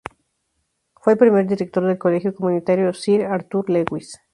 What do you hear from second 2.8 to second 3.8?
Sir Arthur